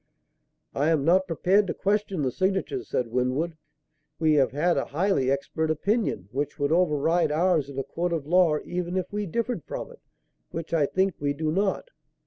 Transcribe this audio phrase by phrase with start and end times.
[0.73, 3.55] "I am not prepared to question the signatures." said Winwood.
[4.17, 8.25] "We have had a highly expert opinion, which would override ours in a court of
[8.25, 9.99] law even if we differed from it;
[10.49, 11.89] which I think we do not."